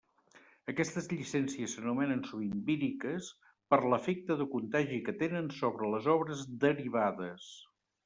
Aquestes 0.71 1.09
llicències 1.11 1.75
s'anomenen 1.77 2.23
sovint 2.31 2.57
“víriques” 2.71 3.29
per 3.75 3.81
l'efecte 3.93 4.41
de 4.43 4.51
contagi 4.57 5.01
que 5.11 5.19
tenen 5.23 5.55
sobre 5.63 5.95
les 5.97 6.13
obres 6.19 6.47
derivades. 6.69 7.51